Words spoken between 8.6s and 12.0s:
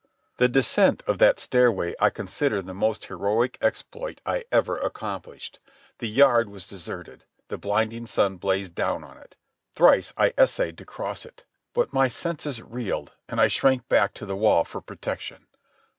down on it. Thrice I essayed to cross it. But